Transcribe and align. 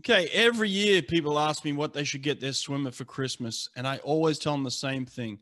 Okay, 0.00 0.30
every 0.32 0.70
year 0.70 1.02
people 1.02 1.38
ask 1.38 1.62
me 1.62 1.74
what 1.74 1.92
they 1.92 2.04
should 2.04 2.22
get 2.22 2.40
their 2.40 2.54
swimmer 2.54 2.90
for 2.90 3.04
Christmas, 3.04 3.68
and 3.76 3.86
I 3.86 3.98
always 3.98 4.38
tell 4.38 4.54
them 4.54 4.64
the 4.64 4.70
same 4.70 5.04
thing. 5.04 5.40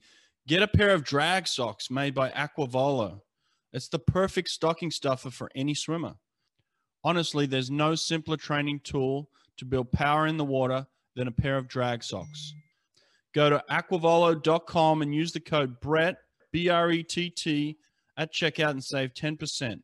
Get 0.49 0.65
a 0.65 0.67
pair 0.67 0.91
of 0.91 1.05
drag 1.05 1.47
socks 1.47 1.93
made 1.93 2.13
by 2.13 2.31
Aquavolo. 2.31 3.21
It's 3.73 3.87
the 3.87 4.01
perfect 4.01 4.49
stocking 4.49 4.91
stuffer 4.91 5.31
for 5.31 5.49
any 5.55 5.75
swimmer. 5.75 6.15
Honestly, 7.05 7.47
there's 7.47 7.71
no 7.71 7.95
simpler 7.95 8.37
training 8.37 8.81
tool 8.83 9.31
to 9.59 9.65
build 9.65 9.93
power 9.93 10.27
in 10.27 10.39
the 10.39 10.45
water 10.45 10.89
than 11.15 11.29
a 11.29 11.33
pair 11.33 11.57
of 11.57 11.69
drag 11.69 12.03
socks. 12.03 12.53
Go 13.35 13.51
to 13.51 13.63
aquavolo.com 13.71 15.03
and 15.03 15.15
use 15.15 15.31
the 15.31 15.39
code 15.39 15.79
BRETT, 15.81 16.17
B 16.51 16.69
R 16.69 16.91
E 16.91 17.05
T 17.05 17.31
T, 17.31 17.79
at 18.17 18.35
checkout 18.35 18.71
and 18.71 18.83
save 18.83 19.15
10%. 19.15 19.83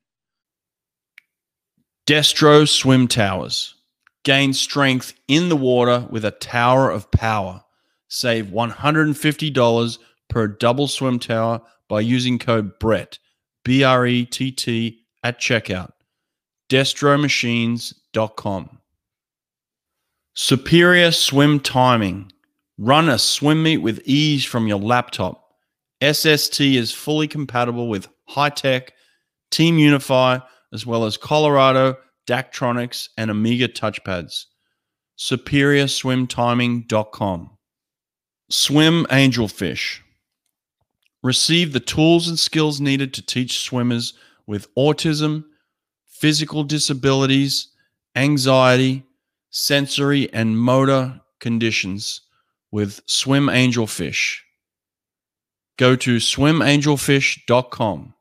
Destro 2.09 2.69
Swim 2.69 3.07
Towers. 3.07 3.77
Gain 4.25 4.53
strength 4.53 5.15
in 5.29 5.49
the 5.49 5.57
water 5.57 6.07
with 6.11 6.25
a 6.25 6.31
tower 6.31 6.91
of 6.91 7.11
power. 7.11 7.63
Save 8.09 8.47
$150 8.47 9.99
per 10.29 10.49
double 10.49 10.89
swim 10.89 11.19
tower 11.19 11.61
by 11.89 12.01
using 12.01 12.39
code 12.39 12.79
BRETT, 12.79 13.19
B 13.65 13.85
R 13.85 14.07
E 14.07 14.25
T 14.25 14.51
T, 14.51 15.01
at 15.23 15.39
checkout. 15.39 15.93
DestroMachines.com. 16.71 18.79
Superior 20.35 21.13
swim 21.13 21.61
timing. 21.61 22.33
Run 22.79 23.09
a 23.09 23.19
swim 23.19 23.63
meet 23.63 23.79
with 23.79 24.03
ease 24.05 24.45
from 24.45 24.67
your 24.67 24.81
laptop. 24.81 25.43
SST 26.03 26.61
is 26.61 26.93
fully 26.93 27.29
compatible 27.29 27.89
with 27.89 28.09
Hy-Tek, 28.29 28.93
Team 29.51 29.79
Unify, 29.79 30.39
as 30.73 30.85
well 30.85 31.05
as 31.05 31.17
Colorado, 31.17 31.97
Daktronics, 32.27 33.09
and 33.17 33.31
Omega 33.31 33.69
touchpads. 33.69 34.47
SuperiorSwimTiming.com. 35.19 37.51
Swim 38.51 39.07
Angelfish. 39.07 40.01
Receive 41.23 41.73
the 41.73 41.81
tools 41.81 42.29
and 42.29 42.39
skills 42.39 42.79
needed 42.81 43.15
to 43.15 43.25
teach 43.25 43.61
swimmers 43.61 44.13
with 44.47 44.73
autism, 44.75 45.45
physical 46.07 46.65
disabilities, 46.65 47.69
anxiety, 48.15 49.03
sensory, 49.51 50.31
and 50.33 50.59
motor 50.59 51.21
conditions 51.41 52.21
with 52.71 53.01
Swim 53.07 53.47
Angelfish. 53.47 54.41
Go 55.77 55.97
to 55.97 56.17
swimangelfish.com. 56.17 58.14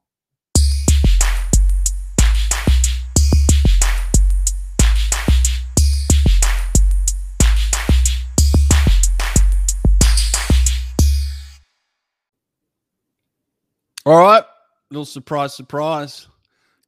All 14.06 14.20
right, 14.20 14.44
little 14.92 15.06
surprise, 15.06 15.54
surprise. 15.54 16.28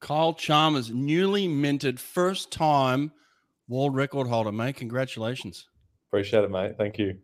Kyle 0.01 0.33
Chalmers, 0.33 0.91
newly 0.91 1.47
minted, 1.47 1.99
first 1.99 2.51
time 2.51 3.11
world 3.67 3.95
record 3.95 4.27
holder, 4.27 4.51
mate. 4.51 4.75
Congratulations. 4.75 5.67
Appreciate 6.09 6.43
it, 6.43 6.51
mate. 6.51 6.77
Thank 6.77 6.99
you. 6.99 7.17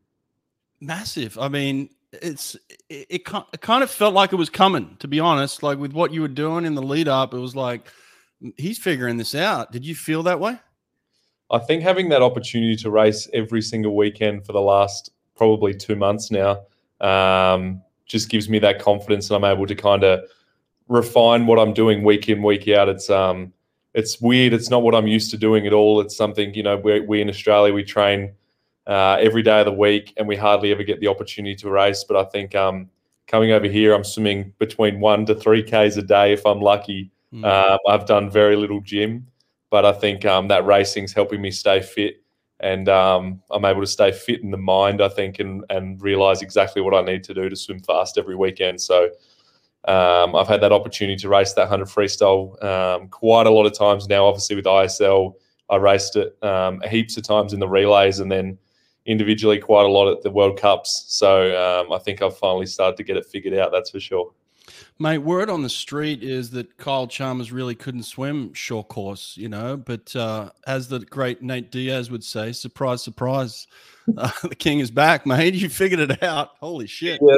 Massive. 0.79 1.37
I 1.37 1.47
mean, 1.47 1.89
it's 2.13 2.55
it, 2.89 3.05
it, 3.09 3.25
it 3.53 3.61
kind 3.61 3.83
of 3.83 3.91
felt 3.91 4.13
like 4.13 4.33
it 4.33 4.37
was 4.37 4.49
coming, 4.49 4.95
to 4.99 5.07
be 5.07 5.19
honest. 5.19 5.61
Like 5.61 5.77
with 5.77 5.93
what 5.93 6.13
you 6.13 6.21
were 6.21 6.27
doing 6.27 6.65
in 6.65 6.73
the 6.73 6.81
lead 6.81 7.07
up, 7.07 7.33
it 7.33 7.39
was 7.39 7.55
like 7.55 7.87
he's 8.57 8.79
figuring 8.79 9.17
this 9.17 9.35
out. 9.35 9.71
Did 9.71 9.85
you 9.85 9.93
feel 9.93 10.23
that 10.23 10.39
way? 10.39 10.57
I 11.51 11.59
think 11.59 11.83
having 11.83 12.07
that 12.09 12.21
opportunity 12.21 12.77
to 12.77 12.89
race 12.89 13.27
every 13.33 13.61
single 13.61 13.95
weekend 13.95 14.45
for 14.45 14.53
the 14.53 14.61
last 14.61 15.11
probably 15.35 15.73
two 15.73 15.97
months 15.97 16.31
now 16.31 16.61
um, 17.01 17.81
just 18.11 18.29
gives 18.29 18.49
me 18.49 18.59
that 18.59 18.79
confidence, 18.79 19.29
and 19.29 19.37
I'm 19.37 19.49
able 19.49 19.65
to 19.65 19.75
kind 19.75 20.03
of 20.03 20.19
refine 20.89 21.47
what 21.47 21.57
I'm 21.57 21.73
doing 21.73 22.03
week 22.03 22.27
in, 22.27 22.43
week 22.43 22.67
out. 22.67 22.89
It's 22.89 23.09
um, 23.09 23.53
it's 23.93 24.19
weird. 24.19 24.51
It's 24.51 24.69
not 24.69 24.83
what 24.83 24.93
I'm 24.93 25.07
used 25.07 25.31
to 25.31 25.37
doing 25.37 25.65
at 25.65 25.71
all. 25.71 26.01
It's 26.01 26.15
something 26.15 26.53
you 26.53 26.61
know. 26.61 26.75
We, 26.75 26.99
we 26.99 27.21
in 27.21 27.29
Australia 27.29 27.73
we 27.73 27.85
train 27.85 28.33
uh, 28.85 29.17
every 29.19 29.41
day 29.41 29.61
of 29.61 29.65
the 29.65 29.71
week, 29.71 30.13
and 30.17 30.27
we 30.27 30.35
hardly 30.35 30.71
ever 30.71 30.83
get 30.83 30.99
the 30.99 31.07
opportunity 31.07 31.55
to 31.55 31.69
race. 31.69 32.03
But 32.03 32.17
I 32.17 32.25
think 32.25 32.53
um, 32.53 32.89
coming 33.27 33.51
over 33.51 33.67
here, 33.67 33.93
I'm 33.93 34.03
swimming 34.03 34.53
between 34.59 34.99
one 34.99 35.25
to 35.27 35.35
three 35.35 35.63
k's 35.63 35.95
a 35.95 36.01
day 36.01 36.33
if 36.33 36.45
I'm 36.45 36.59
lucky. 36.59 37.11
Mm. 37.33 37.45
Um, 37.45 37.79
I've 37.87 38.05
done 38.05 38.29
very 38.29 38.57
little 38.57 38.81
gym, 38.81 39.25
but 39.69 39.85
I 39.85 39.93
think 39.93 40.25
um, 40.25 40.49
that 40.49 40.65
racing's 40.65 41.13
helping 41.13 41.41
me 41.41 41.49
stay 41.49 41.81
fit, 41.81 42.20
and 42.61 42.87
um, 42.89 43.41
I'm 43.51 43.65
able 43.65 43.81
to 43.81 43.87
stay 43.87 44.11
fit 44.11 44.41
in 44.41 44.51
the 44.51 44.57
mind. 44.57 45.01
I 45.01 45.09
think, 45.09 45.39
and 45.39 45.63
and 45.69 46.01
realize 46.01 46.41
exactly 46.41 46.81
what 46.81 46.93
I 46.93 47.01
need 47.01 47.23
to 47.25 47.33
do 47.33 47.49
to 47.49 47.55
swim 47.55 47.79
fast 47.81 48.17
every 48.17 48.35
weekend. 48.35 48.81
So. 48.81 49.09
Um, 49.85 50.35
I've 50.35 50.47
had 50.47 50.61
that 50.61 50.71
opportunity 50.71 51.15
to 51.21 51.27
race 51.27 51.53
that 51.53 51.67
100 51.67 51.87
freestyle 51.87 52.63
um, 52.63 53.07
quite 53.07 53.47
a 53.47 53.49
lot 53.49 53.65
of 53.65 53.75
times 53.75 54.07
now. 54.07 54.27
Obviously, 54.27 54.55
with 54.55 54.65
ISL, 54.65 55.33
I 55.71 55.77
raced 55.77 56.17
it 56.17 56.37
um, 56.43 56.81
heaps 56.81 57.17
of 57.17 57.23
times 57.23 57.51
in 57.51 57.59
the 57.59 57.67
relays, 57.67 58.19
and 58.19 58.31
then 58.31 58.59
individually 59.05 59.57
quite 59.57 59.85
a 59.85 59.89
lot 59.89 60.11
at 60.11 60.21
the 60.21 60.29
World 60.29 60.59
Cups. 60.59 61.05
So 61.07 61.55
um, 61.57 61.91
I 61.91 61.97
think 61.97 62.21
I've 62.21 62.37
finally 62.37 62.67
started 62.67 62.97
to 62.97 63.03
get 63.03 63.17
it 63.17 63.25
figured 63.25 63.55
out. 63.55 63.71
That's 63.71 63.89
for 63.89 63.99
sure. 63.99 64.31
Mate, 65.01 65.17
word 65.17 65.49
on 65.49 65.63
the 65.63 65.69
street 65.69 66.21
is 66.21 66.51
that 66.51 66.77
Kyle 66.77 67.07
Chalmers 67.07 67.51
really 67.51 67.73
couldn't 67.73 68.03
swim 68.03 68.53
short 68.53 68.87
course, 68.87 69.35
you 69.35 69.49
know. 69.49 69.75
But 69.75 70.15
uh, 70.15 70.51
as 70.67 70.89
the 70.89 70.99
great 70.99 71.41
Nate 71.41 71.71
Diaz 71.71 72.11
would 72.11 72.23
say, 72.23 72.51
surprise, 72.51 73.01
surprise, 73.01 73.65
uh, 74.17 74.29
the 74.43 74.53
king 74.53 74.79
is 74.79 74.91
back, 74.91 75.25
mate. 75.25 75.55
You 75.55 75.69
figured 75.69 76.01
it 76.01 76.21
out. 76.21 76.51
Holy 76.59 76.85
shit. 76.85 77.19
Yeah. 77.19 77.37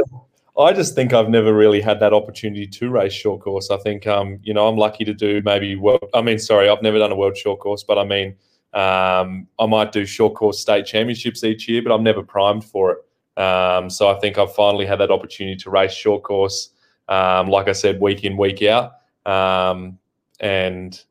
I 0.59 0.73
just 0.73 0.93
think 0.93 1.13
I've 1.13 1.29
never 1.29 1.53
really 1.53 1.79
had 1.79 2.01
that 2.01 2.11
opportunity 2.11 2.67
to 2.67 2.89
race 2.89 3.13
short 3.13 3.39
course. 3.39 3.71
I 3.71 3.77
think, 3.77 4.07
um, 4.07 4.39
you 4.43 4.53
know, 4.53 4.67
I'm 4.67 4.75
lucky 4.75 5.05
to 5.05 5.13
do 5.13 5.41
maybe 5.45 5.77
world. 5.77 6.09
I 6.13 6.21
mean, 6.21 6.39
sorry, 6.39 6.67
I've 6.67 6.81
never 6.81 6.99
done 6.99 7.13
a 7.13 7.15
world 7.15 7.37
short 7.37 7.61
course, 7.61 7.81
but 7.81 7.97
I 7.97 8.03
mean, 8.03 8.35
um, 8.73 9.47
I 9.57 9.67
might 9.67 9.93
do 9.93 10.05
short 10.05 10.35
course 10.35 10.59
state 10.59 10.85
championships 10.85 11.45
each 11.45 11.69
year, 11.69 11.81
but 11.81 11.93
I'm 11.93 12.03
never 12.03 12.23
primed 12.23 12.65
for 12.65 12.91
it. 12.91 13.41
Um, 13.41 13.89
so 13.89 14.09
I 14.09 14.19
think 14.19 14.37
I've 14.37 14.53
finally 14.53 14.85
had 14.85 14.99
that 14.99 15.11
opportunity 15.11 15.55
to 15.63 15.69
race 15.69 15.93
short 15.93 16.23
course, 16.23 16.72
um, 17.07 17.47
like 17.47 17.67
I 17.67 17.73
said, 17.73 17.99
week 17.99 18.23
in, 18.23 18.37
week 18.37 18.61
out. 18.63 18.93
Um, 19.25 19.99
and 20.39 21.01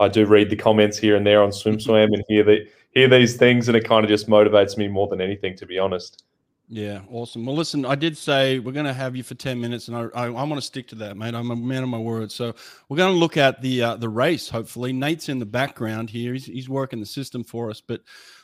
I 0.00 0.08
do 0.08 0.26
read 0.26 0.50
the 0.50 0.56
comments 0.56 0.98
here 0.98 1.16
and 1.16 1.26
there 1.26 1.42
on 1.42 1.52
Swim 1.52 1.78
Swam 1.78 2.12
and 2.12 2.24
hear 2.28 2.42
the 2.42 2.66
hear 2.92 3.08
these 3.08 3.36
things, 3.36 3.68
and 3.68 3.76
it 3.76 3.84
kind 3.84 4.04
of 4.04 4.08
just 4.08 4.28
motivates 4.28 4.76
me 4.76 4.88
more 4.88 5.08
than 5.08 5.20
anything, 5.20 5.56
to 5.56 5.66
be 5.66 5.78
honest. 5.78 6.24
Yeah, 6.68 7.02
awesome. 7.10 7.44
Well, 7.44 7.54
listen, 7.54 7.84
I 7.84 7.94
did 7.94 8.16
say 8.16 8.58
we're 8.58 8.72
going 8.72 8.86
to 8.86 8.94
have 8.94 9.14
you 9.14 9.22
for 9.22 9.34
ten 9.34 9.60
minutes, 9.60 9.88
and 9.88 9.96
I 9.96 10.08
I, 10.14 10.26
I 10.26 10.42
want 10.42 10.54
to 10.54 10.62
stick 10.62 10.88
to 10.88 10.94
that, 10.96 11.16
mate. 11.16 11.34
I'm 11.34 11.50
a 11.50 11.56
man 11.56 11.82
of 11.82 11.88
my 11.88 11.98
word. 11.98 12.32
So 12.32 12.54
we're 12.88 12.96
going 12.96 13.12
to 13.12 13.18
look 13.18 13.36
at 13.36 13.60
the 13.60 13.82
uh, 13.82 13.96
the 13.96 14.08
race. 14.08 14.48
Hopefully, 14.48 14.92
Nate's 14.92 15.28
in 15.28 15.38
the 15.38 15.46
background 15.46 16.10
here. 16.10 16.32
He's 16.32 16.46
he's 16.46 16.68
working 16.68 17.00
the 17.00 17.06
system 17.06 17.44
for 17.44 17.70
us. 17.70 17.80
But 17.80 18.00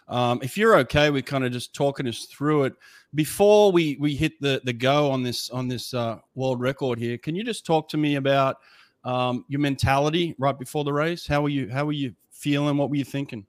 um, 0.09 0.41
if 0.43 0.57
you're 0.57 0.77
okay, 0.79 1.11
we're 1.11 1.23
kind 1.23 1.45
of 1.45 1.53
just 1.53 1.75
talking 1.75 2.07
us 2.07 2.25
through 2.25 2.65
it 2.65 2.75
before 3.15 3.73
we 3.73 3.97
we 4.01 4.15
hit 4.15 4.41
the 4.41 4.61
the 4.65 4.73
go 4.73 5.11
on 5.11 5.23
this 5.23 5.51
on 5.51 5.69
this 5.69 5.95
uh, 5.95 6.19
world 6.35 6.61
record 6.61 6.99
here. 6.99 7.19
Can 7.19 7.35
you 7.35 7.45
just 7.45 7.67
talk 7.67 7.89
to 7.91 7.97
me 7.97 8.17
about 8.17 8.57
um, 9.05 9.45
your 9.49 9.61
mentality 9.61 10.35
right 10.39 10.59
before 10.59 10.85
the 10.85 10.93
race? 10.93 11.27
How 11.27 11.43
were 11.43 11.49
you 11.49 11.69
How 11.69 11.85
were 11.85 11.93
you 11.93 12.15
feeling? 12.31 12.77
What 12.77 12.91
were 12.91 12.97
you 12.97 13.05
thinking? 13.05 13.47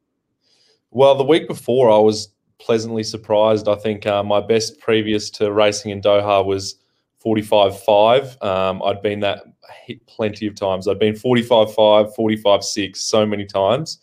Well, 0.91 1.15
the 1.15 1.23
week 1.23 1.47
before, 1.47 1.91
I 1.91 1.97
was 1.97 2.29
pleasantly 2.57 3.03
surprised. 3.03 3.67
I 3.67 3.75
think 3.75 4.05
uh, 4.05 4.23
my 4.23 4.41
best 4.41 4.79
previous 4.79 5.29
to 5.31 5.51
racing 5.51 5.91
in 5.91 6.01
Doha 6.01 6.43
was 6.43 6.75
45.5. 7.23 8.43
Um, 8.43 8.81
I'd 8.83 9.01
been 9.01 9.19
that 9.21 9.43
hit 9.85 10.05
plenty 10.07 10.47
of 10.47 10.55
times. 10.55 10.87
I'd 10.87 10.99
been 10.99 11.13
45.5, 11.13 12.15
45.6 12.15 12.97
so 12.97 13.25
many 13.25 13.45
times. 13.45 13.99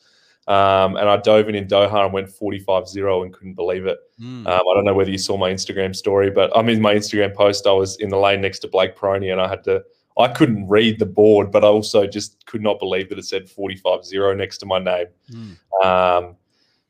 Um, 0.48 0.96
and 0.96 1.08
I 1.08 1.16
dove 1.16 1.48
in 1.48 1.56
in 1.56 1.66
Doha 1.66 2.04
and 2.04 2.12
went 2.12 2.28
45 2.28 2.88
0 2.88 3.24
and 3.24 3.32
couldn't 3.32 3.54
believe 3.54 3.86
it. 3.86 3.98
Mm. 4.20 4.46
Um, 4.46 4.46
I 4.46 4.74
don't 4.74 4.84
know 4.84 4.94
whether 4.94 5.10
you 5.10 5.18
saw 5.18 5.36
my 5.36 5.52
Instagram 5.52 5.94
story, 5.94 6.30
but 6.30 6.56
I 6.56 6.62
mean, 6.62 6.80
my 6.80 6.94
Instagram 6.94 7.34
post, 7.34 7.66
I 7.66 7.72
was 7.72 7.96
in 7.96 8.10
the 8.10 8.16
lane 8.16 8.40
next 8.40 8.60
to 8.60 8.68
Blake 8.68 8.96
Pieroni 8.96 9.32
and 9.32 9.40
I 9.40 9.48
had 9.48 9.64
to, 9.64 9.82
I 10.18 10.28
couldn't 10.28 10.68
read 10.68 11.00
the 11.00 11.06
board, 11.06 11.50
but 11.50 11.64
I 11.64 11.66
also 11.66 12.06
just 12.06 12.46
could 12.46 12.62
not 12.62 12.78
believe 12.78 13.08
that 13.08 13.18
it 13.18 13.24
said 13.24 13.48
45 13.50 14.04
0 14.04 14.34
next 14.34 14.58
to 14.58 14.66
my 14.66 14.78
name. 14.78 15.06
Mm. 15.30 15.84
Um, 15.84 16.36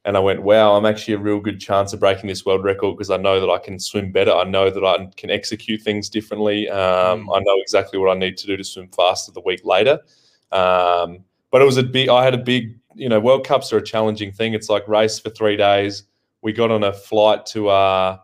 and 0.05 0.17
I 0.17 0.21
went, 0.21 0.43
wow, 0.43 0.77
I'm 0.77 0.87
actually 0.87 1.15
a 1.15 1.19
real 1.19 1.41
good 1.41 1.59
chance 1.59 1.93
of 1.93 1.99
breaking 1.99 2.29
this 2.29 2.47
world 2.47 2.63
record 2.63 2.97
because 2.97 3.11
I 3.11 3.17
know 3.17 3.41
that 3.41 3.51
I 3.51 3.59
can 3.59 3.81
swim 3.81 4.13
better. 4.13 4.33
I 4.33 4.45
know 4.45 4.71
that 4.71 4.85
I 4.85 5.09
can 5.17 5.31
execute 5.31 5.83
things 5.83 6.09
differently. 6.09 6.69
Um, 6.69 7.27
mm. 7.27 7.37
I 7.37 7.41
know 7.41 7.59
exactly 7.61 7.99
what 7.99 8.15
I 8.15 8.19
need 8.19 8.37
to 8.37 8.47
do 8.47 8.57
to 8.57 8.63
swim 8.63 8.89
faster 8.89 9.33
the 9.33 9.41
week 9.41 9.65
later. 9.65 9.99
Um, 10.53 11.25
but 11.51 11.61
it 11.61 11.65
was 11.65 11.79
a 11.79 11.83
big, 11.83 12.09
I 12.09 12.23
had 12.23 12.35
a 12.35 12.39
big, 12.39 12.79
you 12.97 13.09
know, 13.09 13.21
World 13.21 13.47
Cups 13.47 13.73
are 13.73 13.79
a 13.79 13.83
challenging 13.83 14.33
thing. 14.33 14.55
It's 14.55 14.69
like 14.69 14.87
race 14.89 15.19
for 15.19 15.31
three 15.31 15.57
days. 15.57 16.05
We 16.43 16.53
got 16.53 16.71
on 16.71 16.83
a 16.83 16.93
flight 16.93 17.47
to, 17.47 17.69
uh, 17.69 18.19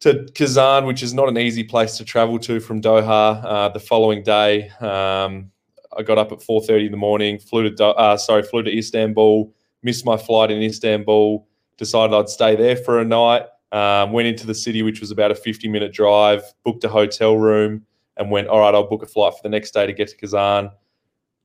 to 0.00 0.28
Kazan, 0.34 0.86
which 0.86 1.02
is 1.02 1.12
not 1.14 1.28
an 1.28 1.38
easy 1.38 1.64
place 1.64 1.96
to 1.96 2.04
travel 2.04 2.38
to 2.40 2.60
from 2.60 2.80
Doha. 2.80 3.44
Uh, 3.44 3.68
the 3.70 3.80
following 3.80 4.22
day, 4.22 4.68
um, 4.80 5.50
I 5.96 6.02
got 6.02 6.18
up 6.18 6.30
at 6.30 6.38
4:30 6.38 6.86
in 6.86 6.92
the 6.92 6.98
morning, 6.98 7.38
flew 7.38 7.68
to 7.68 7.84
uh, 7.86 8.16
sorry, 8.16 8.42
flew 8.42 8.62
to 8.62 8.78
Istanbul, 8.78 9.52
missed 9.82 10.04
my 10.04 10.16
flight 10.16 10.50
in 10.50 10.62
Istanbul, 10.62 11.46
decided 11.76 12.14
I'd 12.14 12.28
stay 12.28 12.54
there 12.54 12.76
for 12.76 13.00
a 13.00 13.04
night. 13.04 13.46
Um, 13.72 14.12
went 14.12 14.28
into 14.28 14.46
the 14.46 14.54
city, 14.54 14.82
which 14.82 15.00
was 15.00 15.10
about 15.10 15.30
a 15.30 15.34
50 15.34 15.68
minute 15.68 15.92
drive, 15.92 16.42
booked 16.64 16.84
a 16.84 16.88
hotel 16.88 17.36
room, 17.36 17.84
and 18.16 18.30
went, 18.30 18.48
all 18.48 18.60
right, 18.60 18.74
I'll 18.74 18.88
book 18.88 19.02
a 19.02 19.06
flight 19.06 19.34
for 19.34 19.42
the 19.42 19.48
next 19.48 19.72
day 19.72 19.86
to 19.86 19.92
get 19.92 20.08
to 20.08 20.16
Kazan. 20.16 20.70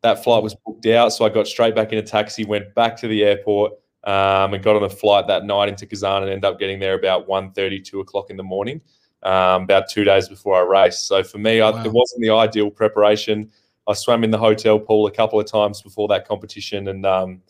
That 0.04 0.24
flight 0.24 0.44
was 0.44 0.54
booked 0.54 0.86
out, 0.86 1.10
so 1.10 1.26
I 1.26 1.30
got 1.30 1.48
straight 1.48 1.76
back 1.76 1.92
in 1.92 1.98
a 1.98 2.04
taxi, 2.04 2.46
went 2.46 2.76
back 2.76 2.96
to 2.98 3.08
the 3.08 3.24
airport, 3.24 3.74
um, 4.04 4.54
and 4.54 4.62
got 4.62 4.76
on 4.76 4.84
a 4.84 4.90
flight 4.90 5.28
that 5.28 5.46
night 5.46 5.70
into 5.70 5.86
Kazan 5.86 6.24
and 6.24 6.32
ended 6.32 6.46
up 6.46 6.60
getting 6.60 6.80
there 6.80 6.94
about 6.94 7.28
1.30, 7.28 7.84
2 7.84 8.02
o'clock 8.02 8.30
in 8.30 8.38
the 8.38 8.44
morning, 8.44 8.82
um, 9.24 9.64
about 9.64 9.90
two 9.90 10.04
days 10.04 10.28
before 10.28 10.56
I 10.56 10.84
raced. 10.84 11.08
So 11.08 11.24
for 11.24 11.38
me, 11.38 11.62
wow. 11.62 11.72
I, 11.72 11.86
it 11.86 11.92
wasn't 11.92 12.22
the 12.22 12.32
ideal 12.32 12.70
preparation. 12.70 13.50
I 13.88 13.94
swam 13.94 14.24
in 14.24 14.32
the 14.32 14.38
hotel 14.38 14.78
pool 14.78 15.08
a 15.08 15.12
couple 15.12 15.40
of 15.40 15.46
times 15.46 15.82
before 15.82 16.08
that 16.10 16.28
competition, 16.28 16.90
and 16.90 17.06
um, 17.06 17.42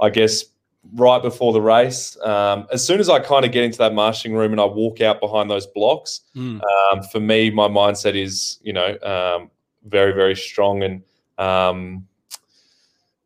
I 0.00 0.10
guess 0.10 0.44
right 0.94 1.22
before 1.22 1.52
the 1.52 1.60
race, 1.60 2.16
um, 2.22 2.66
as 2.70 2.84
soon 2.86 3.00
as 3.00 3.08
I 3.08 3.18
kind 3.18 3.44
of 3.44 3.52
get 3.52 3.64
into 3.64 3.78
that 3.78 3.94
marshalling 3.94 4.36
room 4.36 4.52
and 4.52 4.60
I 4.60 4.64
walk 4.64 5.00
out 5.00 5.20
behind 5.20 5.50
those 5.50 5.66
blocks, 5.66 6.22
mm. 6.34 6.60
um, 6.62 7.02
for 7.10 7.20
me, 7.20 7.50
my 7.50 7.68
mindset 7.68 8.14
is, 8.14 8.58
you 8.62 8.72
know, 8.72 8.98
um, 9.02 9.50
very, 9.84 10.12
very 10.12 10.36
strong. 10.36 10.82
And 10.82 11.02
um, 11.38 12.06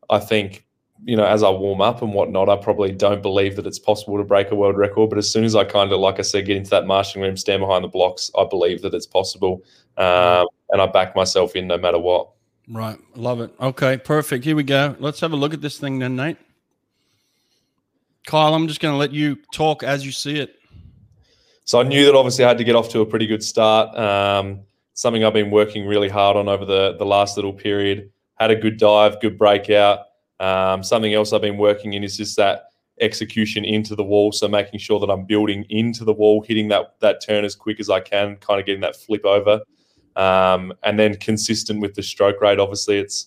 I 0.09 0.19
think, 0.19 0.65
you 1.03 1.15
know, 1.15 1.25
as 1.25 1.41
I 1.43 1.49
warm 1.49 1.81
up 1.81 2.01
and 2.01 2.13
whatnot, 2.13 2.49
I 2.49 2.57
probably 2.57 2.91
don't 2.91 3.21
believe 3.21 3.55
that 3.55 3.65
it's 3.65 3.79
possible 3.79 4.17
to 4.17 4.23
break 4.23 4.51
a 4.51 4.55
world 4.55 4.77
record. 4.77 5.09
But 5.09 5.17
as 5.17 5.29
soon 5.29 5.43
as 5.43 5.55
I 5.55 5.63
kind 5.63 5.91
of, 5.91 5.99
like 5.99 6.19
I 6.19 6.21
said, 6.21 6.45
get 6.45 6.57
into 6.57 6.69
that 6.71 6.85
marshalling 6.85 7.27
room, 7.27 7.37
stand 7.37 7.61
behind 7.61 7.83
the 7.83 7.87
blocks, 7.87 8.29
I 8.37 8.45
believe 8.45 8.81
that 8.81 8.93
it's 8.93 9.07
possible. 9.07 9.63
Mm. 9.97 10.47
and 10.69 10.81
I 10.81 10.85
back 10.87 11.15
myself 11.15 11.55
in 11.55 11.67
no 11.67 11.77
matter 11.77 11.99
what. 11.99 12.29
Right. 12.67 12.97
Love 13.15 13.41
it. 13.41 13.53
Okay. 13.59 13.97
Perfect. 13.97 14.45
Here 14.45 14.55
we 14.55 14.63
go. 14.63 14.95
Let's 14.99 15.19
have 15.19 15.33
a 15.33 15.35
look 15.35 15.53
at 15.53 15.61
this 15.61 15.77
thing 15.77 15.99
then, 15.99 16.15
Nate. 16.15 16.37
Kyle, 18.25 18.53
I'm 18.53 18.67
just 18.67 18.79
going 18.79 18.93
to 18.93 18.97
let 18.97 19.11
you 19.11 19.37
talk 19.53 19.83
as 19.83 20.05
you 20.05 20.11
see 20.11 20.39
it. 20.39 20.55
So 21.65 21.79
I 21.79 21.83
knew 21.83 22.05
that 22.05 22.15
obviously 22.15 22.45
I 22.45 22.47
had 22.49 22.57
to 22.57 22.63
get 22.63 22.75
off 22.75 22.89
to 22.89 23.01
a 23.01 23.05
pretty 23.05 23.27
good 23.27 23.43
start. 23.43 23.95
Um, 23.97 24.61
something 25.01 25.23
I've 25.23 25.33
been 25.33 25.49
working 25.49 25.87
really 25.87 26.09
hard 26.09 26.37
on 26.37 26.47
over 26.47 26.63
the, 26.63 26.95
the 26.95 27.05
last 27.05 27.35
little 27.35 27.53
period. 27.53 28.11
Had 28.35 28.51
a 28.51 28.55
good 28.55 28.77
dive, 28.77 29.19
good 29.19 29.35
breakout. 29.35 30.01
Um, 30.39 30.83
something 30.83 31.11
else 31.11 31.33
I've 31.33 31.41
been 31.41 31.57
working 31.57 31.93
in 31.93 32.03
is 32.03 32.17
just 32.17 32.37
that 32.37 32.65
execution 32.99 33.65
into 33.65 33.95
the 33.95 34.03
wall. 34.03 34.31
So 34.31 34.47
making 34.47 34.79
sure 34.79 34.99
that 34.99 35.09
I'm 35.09 35.25
building 35.25 35.65
into 35.69 36.05
the 36.05 36.13
wall, 36.13 36.43
hitting 36.47 36.67
that 36.67 36.99
that 36.99 37.19
turn 37.25 37.45
as 37.45 37.55
quick 37.55 37.79
as 37.79 37.89
I 37.89 37.99
can, 37.99 38.35
kind 38.35 38.59
of 38.59 38.67
getting 38.67 38.81
that 38.81 38.95
flip 38.95 39.25
over, 39.25 39.61
um, 40.15 40.71
and 40.83 40.99
then 40.99 41.15
consistent 41.17 41.81
with 41.81 41.95
the 41.95 42.03
stroke 42.03 42.39
rate. 42.39 42.59
Obviously, 42.59 42.99
it's 42.99 43.25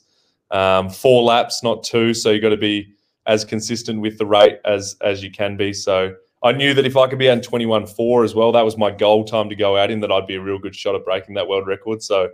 um, 0.52 0.88
four 0.88 1.24
laps, 1.24 1.64
not 1.64 1.82
two. 1.82 2.14
So 2.14 2.30
you've 2.30 2.42
got 2.42 2.50
to 2.50 2.56
be 2.56 2.94
as 3.26 3.44
consistent 3.44 4.00
with 4.00 4.16
the 4.16 4.26
rate 4.26 4.60
as 4.64 4.96
as 5.00 5.24
you 5.24 5.32
can 5.32 5.56
be. 5.56 5.72
So 5.72 6.14
I 6.44 6.52
knew 6.52 6.74
that 6.74 6.84
if 6.84 6.94
I 6.94 7.06
could 7.06 7.18
be 7.18 7.30
on 7.30 7.40
21.4 7.40 8.24
as 8.24 8.34
well, 8.34 8.52
that 8.52 8.64
was 8.64 8.76
my 8.76 8.90
goal 8.90 9.24
time 9.24 9.48
to 9.48 9.56
go 9.56 9.78
out 9.78 9.90
in, 9.90 10.00
that 10.00 10.12
I'd 10.12 10.26
be 10.26 10.34
a 10.34 10.40
real 10.40 10.58
good 10.58 10.76
shot 10.76 10.94
at 10.94 11.02
breaking 11.02 11.34
that 11.36 11.48
world 11.48 11.66
record. 11.66 12.02
So 12.02 12.24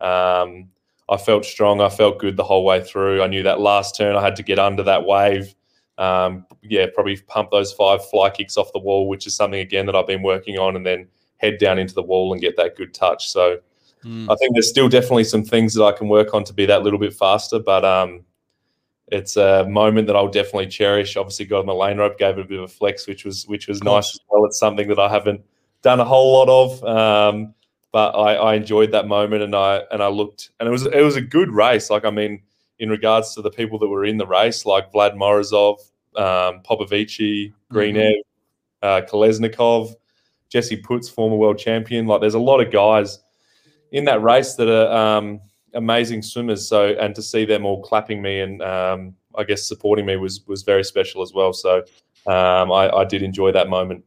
um, 0.00 0.68
I 1.08 1.16
felt 1.16 1.44
strong. 1.44 1.80
I 1.80 1.88
felt 1.88 2.18
good 2.18 2.36
the 2.36 2.42
whole 2.42 2.64
way 2.64 2.82
through. 2.82 3.22
I 3.22 3.28
knew 3.28 3.44
that 3.44 3.60
last 3.60 3.96
turn 3.96 4.16
I 4.16 4.20
had 4.20 4.34
to 4.36 4.42
get 4.42 4.58
under 4.58 4.82
that 4.82 5.04
wave. 5.04 5.54
Um, 5.96 6.44
yeah, 6.62 6.86
probably 6.92 7.16
pump 7.28 7.52
those 7.52 7.72
five 7.72 8.04
fly 8.08 8.30
kicks 8.30 8.56
off 8.56 8.72
the 8.72 8.80
wall, 8.80 9.08
which 9.08 9.28
is 9.28 9.36
something 9.36 9.60
again 9.60 9.86
that 9.86 9.94
I've 9.94 10.08
been 10.08 10.22
working 10.22 10.58
on, 10.58 10.74
and 10.74 10.84
then 10.84 11.06
head 11.36 11.58
down 11.58 11.78
into 11.78 11.94
the 11.94 12.02
wall 12.02 12.32
and 12.32 12.42
get 12.42 12.56
that 12.56 12.76
good 12.76 12.92
touch. 12.92 13.28
So 13.28 13.58
mm. 14.04 14.28
I 14.28 14.34
think 14.36 14.54
there's 14.54 14.68
still 14.68 14.88
definitely 14.88 15.24
some 15.24 15.44
things 15.44 15.74
that 15.74 15.84
I 15.84 15.92
can 15.92 16.08
work 16.08 16.34
on 16.34 16.42
to 16.44 16.52
be 16.52 16.66
that 16.66 16.82
little 16.82 16.98
bit 16.98 17.14
faster, 17.14 17.60
but 17.60 17.84
um, 17.84 18.24
it's 19.12 19.36
a 19.36 19.66
moment 19.68 20.06
that 20.06 20.16
I'll 20.16 20.28
definitely 20.28 20.68
cherish. 20.68 21.16
Obviously, 21.16 21.44
got 21.44 21.60
on 21.60 21.66
the 21.66 21.74
lane 21.74 21.98
rope, 21.98 22.18
gave 22.18 22.38
it 22.38 22.40
a 22.40 22.48
bit 22.48 22.58
of 22.58 22.64
a 22.64 22.68
flex, 22.68 23.06
which 23.06 23.26
was 23.26 23.46
which 23.46 23.68
was 23.68 23.82
nice 23.84 24.14
as 24.14 24.20
well. 24.28 24.46
It's 24.46 24.58
something 24.58 24.88
that 24.88 24.98
I 24.98 25.10
haven't 25.10 25.42
done 25.82 26.00
a 26.00 26.04
whole 26.04 26.32
lot 26.32 26.48
of, 26.48 26.84
um, 26.84 27.54
but 27.92 28.12
I, 28.12 28.36
I, 28.36 28.54
enjoyed 28.54 28.92
that 28.92 29.06
moment, 29.06 29.42
and 29.42 29.54
I 29.54 29.82
and 29.90 30.02
I 30.02 30.08
looked, 30.08 30.50
and 30.58 30.66
it 30.66 30.72
was 30.72 30.86
it 30.86 31.02
was 31.02 31.16
a 31.16 31.20
good 31.20 31.50
race. 31.50 31.90
Like 31.90 32.06
I 32.06 32.10
mean, 32.10 32.42
in 32.78 32.88
regards 32.88 33.34
to 33.34 33.42
the 33.42 33.50
people 33.50 33.78
that 33.80 33.88
were 33.88 34.06
in 34.06 34.16
the 34.16 34.26
race, 34.26 34.64
like 34.64 34.90
Vlad 34.92 35.14
Morozov, 35.14 35.78
um, 36.16 36.62
Popovici, 36.62 37.52
Grinev, 37.70 38.14
mm-hmm. 38.14 38.82
uh, 38.82 39.02
Kolesnikov, 39.02 39.94
Jesse 40.48 40.78
Puts, 40.78 41.10
former 41.10 41.36
world 41.36 41.58
champion. 41.58 42.06
Like 42.06 42.22
there's 42.22 42.32
a 42.32 42.40
lot 42.40 42.60
of 42.60 42.72
guys 42.72 43.18
in 43.90 44.06
that 44.06 44.22
race 44.22 44.54
that 44.54 44.68
are. 44.68 45.18
Um, 45.18 45.42
amazing 45.74 46.22
swimmers. 46.22 46.66
So 46.68 46.94
and 47.00 47.14
to 47.14 47.22
see 47.22 47.44
them 47.44 47.64
all 47.64 47.82
clapping 47.82 48.22
me 48.22 48.40
and 48.40 48.62
um, 48.62 49.14
I 49.36 49.44
guess 49.44 49.66
supporting 49.66 50.06
me 50.06 50.16
was 50.16 50.46
was 50.46 50.62
very 50.62 50.84
special 50.84 51.22
as 51.22 51.32
well. 51.32 51.52
So 51.52 51.78
um, 52.26 52.70
I, 52.72 52.90
I 52.90 53.04
did 53.04 53.22
enjoy 53.22 53.52
that 53.52 53.68
moment. 53.68 54.04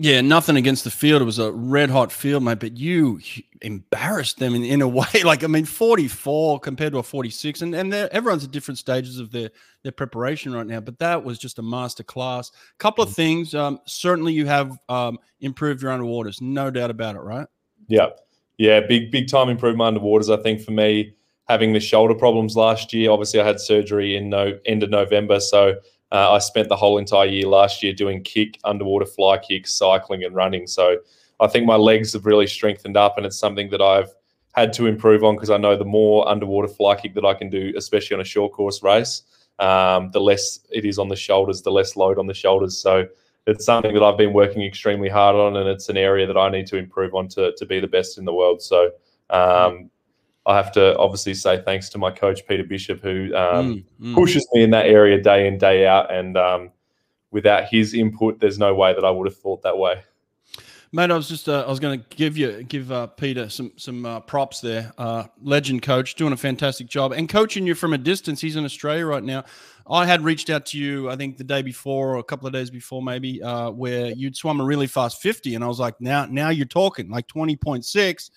Yeah, 0.00 0.20
nothing 0.20 0.54
against 0.54 0.84
the 0.84 0.92
field. 0.92 1.22
It 1.22 1.24
was 1.24 1.40
a 1.40 1.50
red 1.50 1.90
hot 1.90 2.12
field, 2.12 2.44
mate. 2.44 2.60
But 2.60 2.76
you 2.76 3.18
embarrassed 3.62 4.38
them 4.38 4.54
in, 4.54 4.62
in 4.62 4.80
a 4.80 4.86
way. 4.88 5.24
Like, 5.24 5.42
I 5.42 5.48
mean, 5.48 5.64
44 5.64 6.60
compared 6.60 6.92
to 6.92 7.00
a 7.00 7.02
46. 7.02 7.62
And, 7.62 7.74
and 7.74 7.92
everyone's 7.92 8.44
at 8.44 8.52
different 8.52 8.78
stages 8.78 9.18
of 9.18 9.32
their, 9.32 9.50
their 9.82 9.90
preparation 9.90 10.52
right 10.52 10.68
now. 10.68 10.78
But 10.78 11.00
that 11.00 11.24
was 11.24 11.36
just 11.36 11.58
a 11.58 11.62
master 11.62 12.04
class. 12.04 12.52
Couple 12.78 13.02
of 13.02 13.10
mm. 13.10 13.14
things. 13.14 13.54
Um, 13.56 13.80
certainly, 13.86 14.32
you 14.32 14.46
have 14.46 14.78
um, 14.88 15.18
improved 15.40 15.82
your 15.82 15.90
underwaters. 15.90 16.40
No 16.40 16.70
doubt 16.70 16.90
about 16.90 17.16
it, 17.16 17.20
right? 17.22 17.48
Yeah. 17.88 18.10
Yeah, 18.58 18.80
big 18.80 19.10
big 19.10 19.28
time 19.28 19.48
improvement 19.48 19.96
underwaters. 19.96 20.36
I 20.36 20.42
think 20.42 20.60
for 20.60 20.72
me, 20.72 21.14
having 21.48 21.72
the 21.72 21.80
shoulder 21.80 22.14
problems 22.14 22.56
last 22.56 22.92
year. 22.92 23.10
Obviously, 23.10 23.40
I 23.40 23.46
had 23.46 23.60
surgery 23.60 24.16
in 24.16 24.28
no 24.28 24.58
end 24.66 24.82
of 24.82 24.90
November, 24.90 25.40
so 25.40 25.76
uh, 26.10 26.32
I 26.32 26.38
spent 26.38 26.68
the 26.68 26.76
whole 26.76 26.98
entire 26.98 27.26
year 27.26 27.46
last 27.46 27.82
year 27.82 27.92
doing 27.92 28.22
kick, 28.22 28.58
underwater 28.64 29.06
fly 29.06 29.38
kicks, 29.38 29.72
cycling, 29.74 30.24
and 30.24 30.34
running. 30.34 30.66
So 30.66 30.98
I 31.40 31.46
think 31.46 31.66
my 31.66 31.76
legs 31.76 32.12
have 32.12 32.26
really 32.26 32.48
strengthened 32.48 32.96
up, 32.96 33.16
and 33.16 33.24
it's 33.24 33.38
something 33.38 33.70
that 33.70 33.80
I've 33.80 34.12
had 34.52 34.72
to 34.72 34.86
improve 34.86 35.22
on 35.22 35.36
because 35.36 35.50
I 35.50 35.56
know 35.56 35.76
the 35.76 35.84
more 35.84 36.28
underwater 36.28 36.68
fly 36.68 36.96
kick 36.96 37.14
that 37.14 37.24
I 37.24 37.34
can 37.34 37.48
do, 37.48 37.72
especially 37.76 38.16
on 38.16 38.20
a 38.20 38.24
short 38.24 38.52
course 38.52 38.82
race, 38.82 39.22
um, 39.60 40.10
the 40.10 40.20
less 40.20 40.60
it 40.70 40.84
is 40.84 40.98
on 40.98 41.08
the 41.08 41.16
shoulders, 41.16 41.62
the 41.62 41.70
less 41.70 41.94
load 41.94 42.18
on 42.18 42.26
the 42.26 42.34
shoulders. 42.34 42.76
So 42.76 43.06
it's 43.46 43.64
something 43.64 43.94
that 43.94 44.02
I've 44.02 44.18
been 44.18 44.32
working 44.32 44.62
extremely 44.62 45.08
hard 45.08 45.36
on, 45.36 45.56
and 45.56 45.68
it's 45.68 45.88
an 45.88 45.96
area 45.96 46.26
that 46.26 46.36
I 46.36 46.50
need 46.50 46.66
to 46.68 46.76
improve 46.76 47.14
on 47.14 47.28
to, 47.28 47.52
to 47.56 47.66
be 47.66 47.80
the 47.80 47.86
best 47.86 48.18
in 48.18 48.24
the 48.24 48.34
world. 48.34 48.60
So 48.62 48.90
um, 49.30 49.90
I 50.46 50.56
have 50.56 50.72
to 50.72 50.96
obviously 50.98 51.34
say 51.34 51.62
thanks 51.62 51.88
to 51.90 51.98
my 51.98 52.10
coach 52.10 52.46
Peter 52.46 52.64
Bishop, 52.64 53.00
who 53.00 53.34
um, 53.34 53.74
mm, 53.74 53.84
mm. 54.00 54.14
pushes 54.14 54.46
me 54.52 54.62
in 54.62 54.70
that 54.70 54.86
area 54.86 55.20
day 55.20 55.46
in 55.46 55.58
day 55.58 55.86
out, 55.86 56.12
and 56.12 56.36
um, 56.36 56.70
without 57.30 57.68
his 57.68 57.94
input, 57.94 58.40
there's 58.40 58.58
no 58.58 58.74
way 58.74 58.94
that 58.94 59.04
I 59.04 59.10
would 59.10 59.26
have 59.26 59.36
thought 59.36 59.62
that 59.62 59.78
way. 59.78 60.02
Mate, 60.90 61.10
I 61.10 61.16
was 61.16 61.28
just 61.28 61.50
uh, 61.50 61.64
I 61.66 61.68
was 61.68 61.80
going 61.80 62.00
to 62.00 62.16
give 62.16 62.38
you 62.38 62.62
give 62.62 62.90
uh, 62.90 63.08
Peter 63.08 63.50
some 63.50 63.72
some 63.76 64.06
uh, 64.06 64.20
props 64.20 64.62
there. 64.62 64.92
Uh, 64.96 65.24
legend 65.42 65.82
coach, 65.82 66.14
doing 66.14 66.32
a 66.32 66.36
fantastic 66.36 66.86
job 66.86 67.12
and 67.12 67.28
coaching 67.28 67.66
you 67.66 67.74
from 67.74 67.92
a 67.92 67.98
distance. 67.98 68.40
He's 68.40 68.56
in 68.56 68.64
Australia 68.64 69.04
right 69.04 69.22
now. 69.22 69.44
I 69.90 70.04
had 70.04 70.22
reached 70.22 70.50
out 70.50 70.66
to 70.66 70.78
you, 70.78 71.08
I 71.08 71.16
think 71.16 71.38
the 71.38 71.44
day 71.44 71.62
before 71.62 72.14
or 72.14 72.18
a 72.18 72.24
couple 72.24 72.46
of 72.46 72.52
days 72.52 72.70
before, 72.70 73.02
maybe, 73.02 73.42
uh, 73.42 73.70
where 73.70 74.10
you'd 74.12 74.36
swum 74.36 74.60
a 74.60 74.64
really 74.64 74.86
fast 74.86 75.22
fifty, 75.22 75.54
and 75.54 75.64
I 75.64 75.66
was 75.66 75.80
like, 75.80 76.00
now 76.00 76.26
now 76.26 76.50
you're 76.50 76.66
talking 76.66 77.10
like 77.10 77.26
twenty 77.26 77.56
point 77.56 77.84
six. 77.84 78.30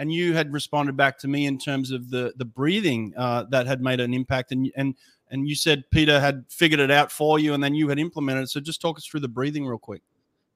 And 0.00 0.12
you 0.12 0.32
had 0.32 0.52
responded 0.52 0.96
back 0.96 1.18
to 1.18 1.28
me 1.28 1.46
in 1.46 1.58
terms 1.58 1.90
of 1.90 2.08
the 2.08 2.32
the 2.36 2.44
breathing 2.44 3.12
uh, 3.16 3.46
that 3.50 3.66
had 3.66 3.82
made 3.82 3.98
an 3.98 4.14
impact, 4.14 4.52
and 4.52 4.70
and 4.76 4.94
and 5.30 5.48
you 5.48 5.56
said 5.56 5.82
Peter 5.90 6.20
had 6.20 6.44
figured 6.48 6.78
it 6.78 6.90
out 6.90 7.10
for 7.10 7.40
you, 7.40 7.52
and 7.52 7.64
then 7.64 7.74
you 7.74 7.88
had 7.88 7.98
implemented 7.98 8.44
it. 8.44 8.50
So 8.50 8.60
just 8.60 8.80
talk 8.80 8.96
us 8.96 9.06
through 9.06 9.20
the 9.20 9.28
breathing 9.28 9.66
real 9.66 9.78
quick. 9.78 10.02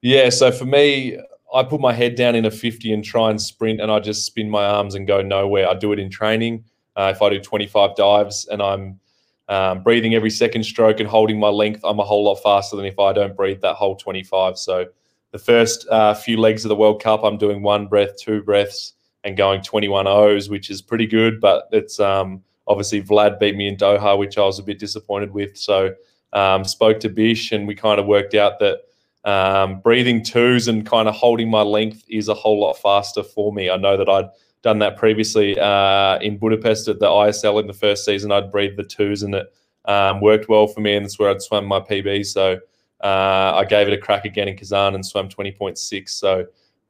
Yeah, 0.00 0.30
so 0.30 0.52
for 0.52 0.64
me, 0.64 1.18
I 1.52 1.62
put 1.62 1.80
my 1.80 1.92
head 1.92 2.14
down 2.14 2.34
in 2.34 2.44
a 2.44 2.50
50 2.50 2.92
and 2.92 3.04
try 3.04 3.30
and 3.30 3.40
sprint, 3.40 3.80
and 3.80 3.90
I 3.90 3.98
just 4.00 4.26
spin 4.26 4.48
my 4.48 4.64
arms 4.64 4.94
and 4.94 5.06
go 5.06 5.22
nowhere. 5.22 5.68
I 5.68 5.74
do 5.74 5.92
it 5.92 5.98
in 5.98 6.10
training. 6.10 6.64
Uh, 6.96 7.12
if 7.14 7.22
I 7.22 7.30
do 7.30 7.40
25 7.40 7.96
dives 7.96 8.46
and 8.48 8.60
I'm 8.60 9.00
um, 9.48 9.82
breathing 9.82 10.14
every 10.14 10.30
second 10.30 10.64
stroke 10.64 11.00
and 11.00 11.08
holding 11.08 11.38
my 11.38 11.48
length, 11.48 11.80
I'm 11.84 11.98
a 11.98 12.04
whole 12.04 12.24
lot 12.24 12.36
faster 12.36 12.76
than 12.76 12.86
if 12.86 12.98
I 12.98 13.12
don't 13.12 13.36
breathe 13.36 13.60
that 13.62 13.74
whole 13.74 13.96
25. 13.96 14.56
So 14.56 14.86
the 15.32 15.38
first 15.38 15.88
uh, 15.88 16.14
few 16.14 16.36
legs 16.36 16.64
of 16.64 16.68
the 16.68 16.76
World 16.76 17.02
Cup, 17.02 17.24
I'm 17.24 17.38
doing 17.38 17.62
one 17.62 17.86
breath, 17.86 18.16
two 18.18 18.42
breaths, 18.42 18.94
and 19.24 19.36
going 19.36 19.62
21 19.62 20.06
O's, 20.06 20.48
which 20.48 20.70
is 20.70 20.82
pretty 20.82 21.06
good. 21.06 21.40
But 21.40 21.68
it's 21.72 21.98
um, 22.00 22.42
obviously 22.66 23.02
Vlad 23.02 23.38
beat 23.38 23.56
me 23.56 23.68
in 23.68 23.76
Doha, 23.76 24.18
which 24.18 24.38
I 24.38 24.42
was 24.42 24.58
a 24.58 24.62
bit 24.62 24.78
disappointed 24.78 25.32
with. 25.32 25.56
So 25.56 25.94
um, 26.32 26.64
spoke 26.64 27.00
to 27.00 27.08
Bish, 27.08 27.52
and 27.52 27.66
we 27.66 27.74
kind 27.74 27.98
of 27.98 28.06
worked 28.06 28.34
out 28.34 28.58
that 28.60 28.80
um, 29.24 29.80
breathing 29.80 30.22
twos 30.22 30.68
and 30.68 30.84
kind 30.84 31.08
of 31.08 31.14
holding 31.14 31.48
my 31.48 31.62
length 31.62 32.04
is 32.08 32.28
a 32.28 32.34
whole 32.34 32.60
lot 32.60 32.74
faster 32.74 33.22
for 33.22 33.52
me. 33.52 33.70
I 33.70 33.76
know 33.76 33.96
that 33.96 34.08
I'd 34.08 34.28
done 34.62 34.78
that 34.78 34.96
previously 34.96 35.58
uh, 35.58 36.18
in 36.20 36.38
Budapest 36.38 36.88
at 36.88 37.00
the 37.00 37.06
ISL 37.06 37.60
in 37.60 37.66
the 37.66 37.72
first 37.72 38.04
season. 38.04 38.32
I'd 38.32 38.50
breathe 38.50 38.76
the 38.76 38.84
twos 38.84 39.22
and 39.22 39.34
it 39.34 39.52
um, 39.84 40.20
worked 40.20 40.48
well 40.48 40.66
for 40.66 40.80
me, 40.80 40.94
and 40.94 41.04
that's 41.04 41.18
where 41.18 41.30
I'd 41.30 41.42
swam 41.42 41.66
my 41.66 41.80
PB. 41.80 42.26
So 42.26 42.58
uh, 43.02 43.52
I 43.56 43.64
gave 43.64 43.88
it 43.88 43.92
a 43.92 43.98
crack 43.98 44.24
again 44.24 44.48
in 44.48 44.56
Kazan 44.56 44.94
and 44.94 45.04
swam 45.04 45.28
20.6. 45.28 46.08
So 46.08 46.40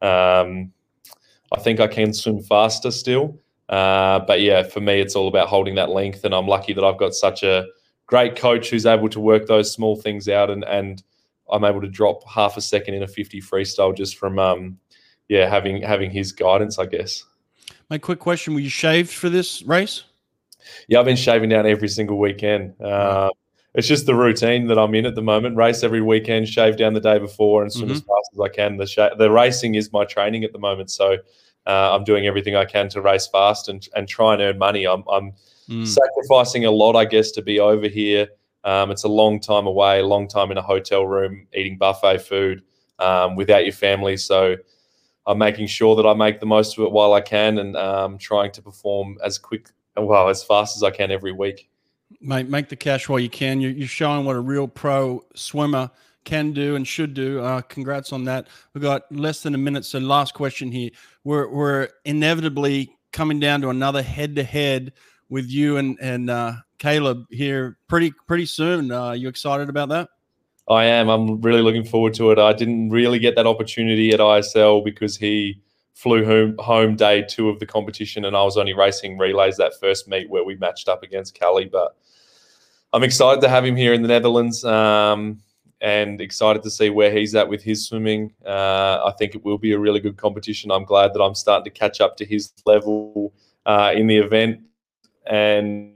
um, 0.03 0.73
I 1.53 1.61
think 1.61 1.81
I 1.81 1.87
can 1.87 2.13
swim 2.13 2.43
faster 2.43 2.91
still. 2.91 3.39
Uh, 3.69 4.21
but 4.21 4.43
yeah, 4.43 4.63
for 4.63 4.81
me, 4.81 5.01
it's 5.01 5.17
all 5.17 5.29
about 5.29 5.49
holding 5.49 5.75
that 5.77 5.89
length, 5.89 6.25
and 6.25 6.35
I'm 6.35 6.47
lucky 6.47 6.75
that 6.75 6.85
I've 6.85 6.99
got 6.99 7.15
such 7.15 7.43
a 7.43 7.67
great 8.07 8.37
coach 8.37 8.69
who's 8.69 8.85
able 8.85 9.09
to 9.09 9.21
work 9.21 9.47
those 9.47 9.73
small 9.73 9.97
things 9.97 10.29
out, 10.29 10.51
and 10.51 10.63
and 10.65 11.03
I'm 11.51 11.65
able 11.65 11.81
to 11.81 11.89
drop 11.89 12.23
half 12.29 12.59
a 12.59 12.61
second 12.61 12.95
in 12.95 13.03
a 13.03 13.09
50 13.09 13.41
freestyle 13.41 13.97
just 13.97 14.19
from 14.19 14.39
um, 14.39 14.79
yeah 15.29 15.49
having 15.49 15.81
having 15.81 16.11
his 16.11 16.33
guidance, 16.33 16.79
I 16.79 16.85
guess. 16.85 17.25
My 17.93 17.99
quick 17.99 18.21
question: 18.21 18.55
Were 18.55 18.61
you 18.61 18.71
shaved 18.71 19.11
for 19.13 19.29
this 19.29 19.61
race? 19.65 20.05
Yeah, 20.89 21.01
I've 21.01 21.05
been 21.05 21.15
shaving 21.15 21.51
down 21.51 21.67
every 21.67 21.89
single 21.89 22.19
weekend. 22.19 22.73
Uh, 22.81 23.29
it's 23.75 23.87
just 23.87 24.07
the 24.07 24.15
routine 24.15 24.67
that 24.69 24.79
I'm 24.79 24.95
in 24.95 25.05
at 25.05 25.15
the 25.15 25.21
moment. 25.21 25.59
Race 25.59 25.83
every 25.83 26.01
weekend, 26.01 26.49
shave 26.49 26.79
down 26.79 26.95
the 26.95 27.01
day 27.01 27.19
before, 27.19 27.61
and 27.61 27.71
swim 27.71 27.91
mm-hmm. 27.91 27.93
as 27.93 28.01
fast 28.01 28.31
as 28.33 28.41
I 28.41 28.49
can. 28.49 28.79
The 28.79 28.87
sh- 28.87 29.19
the 29.19 29.31
racing 29.31 29.75
is 29.75 29.93
my 29.93 30.07
training 30.07 30.43
at 30.43 30.55
the 30.55 30.59
moment, 30.59 30.91
so 30.91 31.19
uh, 31.67 31.95
I'm 31.95 32.03
doing 32.03 32.27
everything 32.27 32.57
I 32.57 32.65
can 32.65 32.89
to 32.89 33.03
race 33.03 33.27
fast 33.27 33.69
and 33.69 33.87
and 33.95 34.09
try 34.09 34.33
and 34.33 34.41
earn 34.41 34.57
money. 34.57 34.87
I'm 34.87 35.05
I'm 35.13 35.35
mm. 35.69 35.87
sacrificing 35.87 36.65
a 36.65 36.71
lot, 36.71 36.97
I 36.97 37.05
guess, 37.05 37.31
to 37.33 37.43
be 37.43 37.61
over 37.61 37.89
here. 37.89 38.27
Um, 38.65 38.91
it's 38.91 39.05
a 39.05 39.09
long 39.09 39.39
time 39.39 39.67
away, 39.67 40.01
a 40.01 40.07
long 40.07 40.29
time 40.29 40.51
in 40.51 40.57
a 40.57 40.63
hotel 40.63 41.07
room 41.07 41.47
eating 41.53 41.77
buffet 41.77 42.23
food 42.23 42.63
um, 43.01 43.37
without 43.37 43.65
your 43.65 43.75
family. 43.75 44.17
So 44.17 44.57
I'm 45.27 45.39
making 45.39 45.69
sure 45.69 45.95
that 45.97 46.07
I 46.07 46.15
make 46.15 46.41
the 46.41 46.47
most 46.47 46.77
of 46.77 46.85
it 46.85 46.93
while 46.93 47.13
I 47.15 47.21
can, 47.21 47.59
and 47.59 47.77
um, 47.77 48.19
trying 48.19 48.51
to 48.53 48.63
perform 48.63 49.19
as 49.25 49.39
quick, 49.39 49.71
well, 49.97 50.29
as 50.29 50.43
fast 50.43 50.77
as 50.77 50.83
I 50.83 50.91
can 50.91 51.11
every 51.11 51.33
week. 51.33 51.69
Mate, 52.21 52.49
make 52.49 52.69
the 52.69 52.77
cash 52.77 53.09
while 53.09 53.21
you 53.21 53.31
can. 53.31 53.61
You're, 53.61 53.71
you're 53.71 53.89
showing 53.89 54.25
what 54.25 54.37
a 54.37 54.41
real 54.41 54.69
pro 54.69 55.25
swimmer 55.35 55.91
can 56.25 56.53
do 56.53 56.77
and 56.77 56.87
should 56.87 57.15
do. 57.15 57.41
Uh, 57.41 57.61
congrats 57.63 58.13
on 58.13 58.25
that. 58.25 58.49
We've 58.75 58.83
got 58.83 59.11
less 59.11 59.43
than 59.43 59.55
a 59.55 59.59
minute. 59.59 59.85
So, 59.85 59.99
last 59.99 60.35
question 60.35 60.71
here. 60.71 60.91
We're, 61.25 61.49
we're 61.49 61.89
inevitably 62.05 62.97
coming 63.13 63.41
down 63.41 63.61
to 63.63 63.71
another 63.71 64.03
head 64.03 64.37
to 64.37 64.43
head 64.43 64.93
with 65.29 65.49
you 65.49 65.79
and, 65.79 65.99
and 66.01 66.31
uh, 66.31 66.53
Caleb 66.79 67.27
here 67.31 67.79
pretty 67.89 68.13
pretty 68.27 68.47
soon. 68.47 68.91
Uh, 68.91 69.13
you 69.13 69.29
excited 69.29 69.69
about 69.69 69.89
that? 69.91 70.09
I 70.69 70.85
am. 70.85 71.09
I'm 71.09 71.41
really 71.41 71.63
looking 71.63 71.85
forward 71.85 72.15
to 72.15 72.31
it. 72.31 72.39
I 72.39 72.53
didn't 72.53 72.91
really 72.91 73.19
get 73.19 73.35
that 73.37 73.47
opportunity 73.47 74.13
at 74.13 74.21
ISL 74.21 74.85
because 74.85 75.17
he 75.17 75.61
flew 75.95 76.25
home, 76.25 76.57
home 76.59 76.97
day 76.97 77.25
two 77.29 77.49
of 77.49 77.59
the 77.59 77.67
competition, 77.67 78.25
and 78.25 78.37
I 78.37 78.43
was 78.43 78.57
only 78.57 78.73
racing 78.73 79.19
relays 79.19 79.57
that 79.57 79.73
first 79.81 80.09
meet 80.09 80.31
where 80.31 80.45
we 80.45 80.57
matched 80.57 80.89
up 80.89 81.03
against 81.03 81.35
Cali. 81.35 81.65
But 81.65 81.97
I'm 82.93 83.03
excited 83.03 83.41
to 83.43 83.49
have 83.49 83.65
him 83.65 83.77
here 83.77 83.93
in 83.93 84.03
the 84.03 84.09
Netherlands. 84.09 84.65
Um, 84.65 85.41
and 85.83 86.21
excited 86.21 86.63
to 86.63 86.71
see 86.71 86.91
where 86.91 87.13
he's 87.13 87.35
at 87.35 87.49
with 87.49 87.61
his 87.61 87.87
swimming. 87.87 88.33
Uh, 88.47 89.03
I 89.05 89.13
think 89.19 89.35
it 89.35 89.45
will 89.45 89.59
be 89.59 89.73
a 89.73 89.79
really 89.79 89.99
good 89.99 90.17
competition. 90.17 90.71
I'm 90.71 90.85
glad 90.85 91.13
that 91.13 91.21
I'm 91.21 91.35
starting 91.35 91.65
to 91.65 91.71
catch 91.71 92.01
up 92.01 92.17
to 92.19 92.25
his 92.25 92.53
level 92.65 93.35
uh, 93.67 93.93
in 93.95 94.07
the 94.07 94.17
event, 94.17 94.61
and 95.27 95.95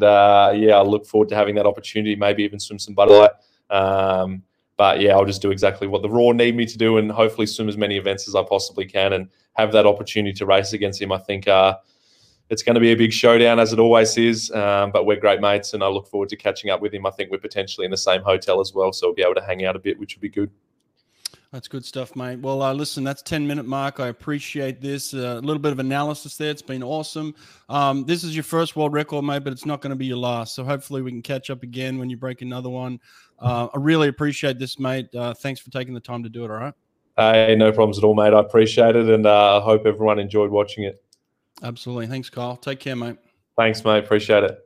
uh, 0.00 0.52
yeah, 0.54 0.76
I 0.76 0.82
look 0.82 1.06
forward 1.06 1.28
to 1.30 1.34
having 1.34 1.56
that 1.56 1.66
opportunity. 1.66 2.14
Maybe 2.14 2.44
even 2.44 2.60
swim 2.60 2.78
some 2.78 2.94
butterfly. 2.94 3.28
Um, 3.70 4.42
but 4.76 5.00
yeah, 5.00 5.12
I'll 5.12 5.26
just 5.26 5.42
do 5.42 5.50
exactly 5.50 5.86
what 5.86 6.02
the 6.02 6.08
Roar 6.08 6.32
need 6.32 6.56
me 6.56 6.64
to 6.66 6.78
do, 6.78 6.96
and 6.98 7.10
hopefully 7.10 7.46
swim 7.46 7.68
as 7.68 7.76
many 7.76 7.96
events 7.96 8.26
as 8.28 8.34
I 8.34 8.42
possibly 8.42 8.86
can, 8.86 9.12
and 9.12 9.28
have 9.54 9.72
that 9.72 9.86
opportunity 9.86 10.32
to 10.34 10.46
race 10.46 10.72
against 10.72 11.00
him. 11.02 11.12
I 11.12 11.18
think 11.18 11.46
uh, 11.48 11.76
it's 12.48 12.62
going 12.62 12.74
to 12.74 12.80
be 12.80 12.92
a 12.92 12.96
big 12.96 13.12
showdown 13.12 13.58
as 13.58 13.72
it 13.72 13.78
always 13.78 14.16
is. 14.16 14.50
Um, 14.50 14.90
but 14.90 15.06
we're 15.06 15.20
great 15.20 15.40
mates, 15.40 15.74
and 15.74 15.84
I 15.84 15.88
look 15.88 16.08
forward 16.08 16.30
to 16.30 16.36
catching 16.36 16.70
up 16.70 16.80
with 16.80 16.92
him. 16.92 17.06
I 17.06 17.10
think 17.10 17.30
we're 17.30 17.38
potentially 17.38 17.84
in 17.84 17.90
the 17.90 17.96
same 17.96 18.22
hotel 18.22 18.60
as 18.60 18.72
well, 18.74 18.92
so 18.92 19.08
we'll 19.08 19.14
be 19.14 19.22
able 19.22 19.34
to 19.34 19.44
hang 19.44 19.64
out 19.64 19.76
a 19.76 19.78
bit, 19.78 19.98
which 19.98 20.16
would 20.16 20.22
be 20.22 20.28
good. 20.28 20.50
That's 21.52 21.66
good 21.66 21.84
stuff, 21.84 22.14
mate. 22.14 22.38
Well, 22.38 22.62
uh, 22.62 22.72
listen, 22.72 23.02
that's 23.02 23.22
10 23.22 23.44
minute 23.44 23.66
mark. 23.66 23.98
I 23.98 24.06
appreciate 24.06 24.80
this. 24.80 25.12
Uh, 25.12 25.38
a 25.38 25.40
little 25.40 25.58
bit 25.58 25.72
of 25.72 25.80
analysis 25.80 26.36
there. 26.36 26.50
It's 26.50 26.62
been 26.62 26.82
awesome. 26.82 27.34
Um, 27.68 28.04
this 28.04 28.22
is 28.22 28.36
your 28.36 28.44
first 28.44 28.76
world 28.76 28.92
record, 28.92 29.24
mate, 29.24 29.42
but 29.42 29.52
it's 29.52 29.66
not 29.66 29.80
going 29.80 29.90
to 29.90 29.96
be 29.96 30.06
your 30.06 30.18
last. 30.18 30.54
So 30.54 30.62
hopefully 30.62 31.02
we 31.02 31.10
can 31.10 31.22
catch 31.22 31.50
up 31.50 31.64
again 31.64 31.98
when 31.98 32.08
you 32.08 32.16
break 32.16 32.42
another 32.42 32.68
one. 32.68 33.00
Uh, 33.40 33.66
I 33.74 33.78
really 33.78 34.06
appreciate 34.06 34.60
this, 34.60 34.78
mate. 34.78 35.12
Uh, 35.12 35.34
thanks 35.34 35.58
for 35.58 35.70
taking 35.70 35.92
the 35.92 36.00
time 36.00 36.22
to 36.22 36.28
do 36.28 36.44
it. 36.44 36.52
All 36.52 36.56
right. 36.56 36.74
Hey, 37.16 37.56
no 37.56 37.72
problems 37.72 37.98
at 37.98 38.04
all, 38.04 38.14
mate. 38.14 38.32
I 38.32 38.38
appreciate 38.38 38.94
it. 38.94 39.08
And 39.08 39.26
uh, 39.26 39.58
I 39.58 39.60
hope 39.60 39.86
everyone 39.86 40.20
enjoyed 40.20 40.50
watching 40.50 40.84
it. 40.84 41.02
Absolutely. 41.64 42.06
Thanks, 42.06 42.30
Kyle. 42.30 42.56
Take 42.56 42.78
care, 42.78 42.94
mate. 42.94 43.18
Thanks, 43.56 43.84
mate. 43.84 44.04
Appreciate 44.04 44.44
it. 44.44 44.56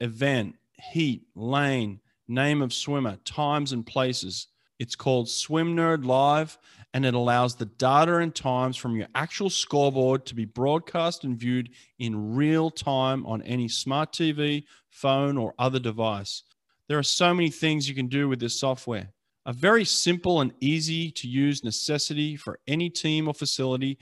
Event, 0.00 0.54
heat, 0.92 1.26
lane, 1.34 2.00
name 2.26 2.62
of 2.62 2.72
swimmer, 2.72 3.18
times 3.26 3.72
and 3.72 3.84
places 3.84 4.46
it's 4.78 4.96
called 4.96 5.28
Swim 5.28 5.74
Nerd 5.74 6.04
Live, 6.04 6.58
and 6.92 7.04
it 7.04 7.14
allows 7.14 7.56
the 7.56 7.66
data 7.66 8.16
and 8.16 8.34
times 8.34 8.76
from 8.76 8.96
your 8.96 9.08
actual 9.14 9.50
scoreboard 9.50 10.26
to 10.26 10.34
be 10.34 10.44
broadcast 10.44 11.24
and 11.24 11.38
viewed 11.38 11.70
in 11.98 12.34
real 12.34 12.70
time 12.70 13.24
on 13.26 13.42
any 13.42 13.68
smart 13.68 14.12
TV, 14.12 14.64
phone, 14.90 15.36
or 15.36 15.54
other 15.58 15.78
device. 15.78 16.42
There 16.88 16.98
are 16.98 17.02
so 17.02 17.34
many 17.34 17.50
things 17.50 17.88
you 17.88 17.94
can 17.94 18.08
do 18.08 18.28
with 18.28 18.40
this 18.40 18.60
software. 18.60 19.08
A 19.46 19.52
very 19.52 19.84
simple 19.84 20.40
and 20.40 20.52
easy 20.60 21.10
to 21.12 21.28
use 21.28 21.64
necessity 21.64 22.36
for 22.36 22.58
any 22.66 22.90
team 22.90 23.28
or 23.28 23.34
facility 23.34 23.98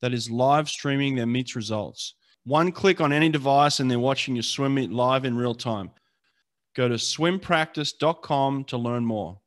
that 0.00 0.12
is 0.12 0.30
live 0.30 0.68
streaming 0.68 1.14
their 1.14 1.26
meets 1.26 1.56
results. 1.56 2.14
One 2.44 2.72
click 2.72 3.00
on 3.00 3.12
any 3.12 3.28
device 3.28 3.80
and 3.80 3.90
they're 3.90 3.98
watching 3.98 4.36
your 4.36 4.42
swim 4.42 4.74
meet 4.74 4.92
live 4.92 5.24
in 5.24 5.36
real 5.36 5.54
time. 5.54 5.90
Go 6.74 6.88
to 6.88 6.94
swimpractice.com 6.94 8.64
to 8.64 8.76
learn 8.76 9.04
more. 9.04 9.40